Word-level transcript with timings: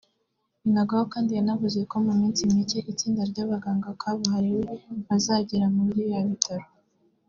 Binagwaho 0.63 1.05
kandi 1.13 1.31
yanavuze 1.37 1.79
ko 1.89 1.95
mu 2.05 2.13
minsi 2.19 2.41
micye 2.53 2.79
itsinda 2.91 3.21
ry’abaganga 3.31 3.89
kabuhariwe 4.01 4.61
bazagera 5.07 5.65
muri 5.73 5.89
biriya 5.97 6.21
bitaro 6.31 6.65